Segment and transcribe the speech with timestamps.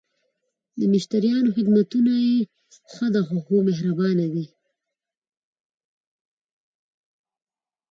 [0.79, 2.37] د مشتریانو خدمتونه یی
[2.91, 4.45] ښه ده؟ هو، مهربانه دي